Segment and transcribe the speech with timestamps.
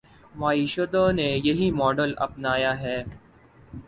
[0.35, 2.97] معیشتوں نے یہی ماڈل اپنایا ہے۔